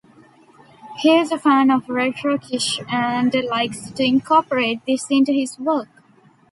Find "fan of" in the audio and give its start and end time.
1.37-1.87